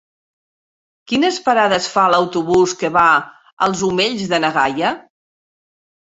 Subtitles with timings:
[1.09, 3.03] Quines parades fa l'autobús que va
[3.67, 4.95] als Omells de na Gaia?